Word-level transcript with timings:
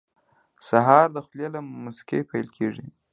سهار 0.67 1.07
د 1.15 1.17
خولې 1.25 1.47
له 1.53 1.59
موسکۍ 1.83 2.21
پیل 2.29 2.47
کېږي. 2.57 2.85